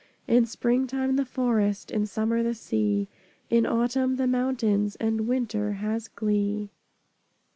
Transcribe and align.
In 0.27 0.47
Spring 0.47 0.87
time, 0.87 1.15
the 1.15 1.25
Forest, 1.27 1.91
In 1.91 2.07
Summer, 2.07 2.41
the 2.41 2.55
Sea, 2.55 3.07
In 3.51 3.67
Autumn, 3.67 4.15
the 4.15 4.25
Mountains, 4.25 4.95
And 4.95 5.27
Winter 5.27 5.73
has 5.73 6.07
glee. 6.07 6.71